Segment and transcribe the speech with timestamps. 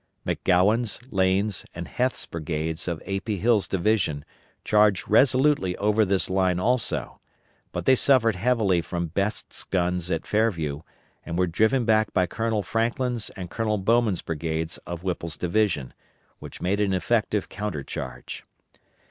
[0.25, 3.19] McGowan's, Lane's, and Heth's brigades of A.
[3.19, 3.37] P.
[3.37, 4.25] Hill's division
[4.65, 7.19] charged resolutely over this line also;
[7.71, 10.81] but they suffered heavily from Best's guns at Fairview,
[11.23, 15.93] and were driven back by Colonel Franklin's and Colonel Bowman's brigades of Whipple's division,
[16.39, 18.43] which made an effective counter charge.